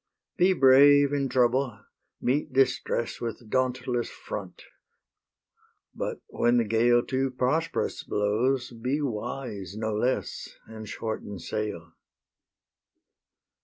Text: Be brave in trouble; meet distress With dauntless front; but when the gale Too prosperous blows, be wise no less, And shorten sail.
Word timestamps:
Be 0.35 0.53
brave 0.53 1.13
in 1.13 1.29
trouble; 1.29 1.79
meet 2.19 2.51
distress 2.51 3.21
With 3.21 3.51
dauntless 3.51 4.09
front; 4.09 4.63
but 5.93 6.19
when 6.25 6.57
the 6.57 6.63
gale 6.63 7.05
Too 7.05 7.29
prosperous 7.29 8.01
blows, 8.01 8.71
be 8.71 8.99
wise 8.99 9.77
no 9.77 9.93
less, 9.93 10.57
And 10.65 10.89
shorten 10.89 11.37
sail. 11.37 11.93